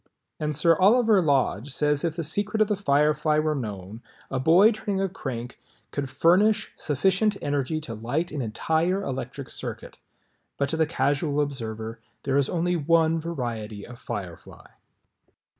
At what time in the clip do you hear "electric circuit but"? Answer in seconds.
9.03-10.69